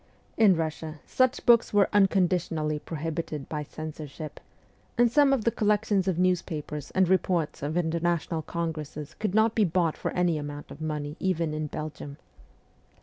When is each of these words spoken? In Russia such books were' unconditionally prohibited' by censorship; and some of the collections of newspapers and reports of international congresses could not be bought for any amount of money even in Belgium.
In 0.35 0.55
Russia 0.55 0.99
such 1.05 1.45
books 1.45 1.75
were' 1.75 1.87
unconditionally 1.93 2.79
prohibited' 2.79 3.47
by 3.49 3.61
censorship; 3.61 4.39
and 4.97 5.11
some 5.11 5.31
of 5.31 5.43
the 5.43 5.51
collections 5.51 6.07
of 6.07 6.17
newspapers 6.17 6.89
and 6.95 7.07
reports 7.07 7.61
of 7.61 7.77
international 7.77 8.41
congresses 8.41 9.13
could 9.13 9.35
not 9.35 9.53
be 9.53 9.63
bought 9.63 9.95
for 9.95 10.09
any 10.13 10.39
amount 10.39 10.71
of 10.71 10.81
money 10.81 11.17
even 11.19 11.53
in 11.53 11.67
Belgium. 11.67 12.17